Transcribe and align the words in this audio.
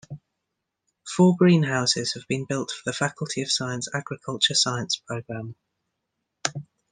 Four 1.15 1.37
greenhouses 1.37 2.15
have 2.15 2.27
been 2.27 2.45
built 2.45 2.71
for 2.71 2.81
the 2.89 2.97
Faculty 2.97 3.43
of 3.43 3.51
Science, 3.51 3.87
Agriculture 3.93 4.55
Science 4.55 4.95
program. 5.07 5.53